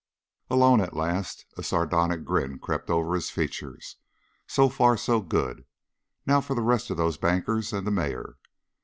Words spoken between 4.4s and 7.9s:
So far, so good. Now for the rest of those bankers and